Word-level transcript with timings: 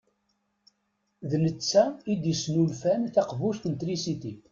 D 1.29 1.31
netta 1.43 1.83
i 2.11 2.13
d-yesnulfan 2.21 3.01
taqbuct 3.13 3.63
n 3.67 3.73
trisit. 3.79 4.23